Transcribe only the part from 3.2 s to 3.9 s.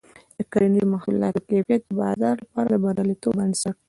بنسټ دی.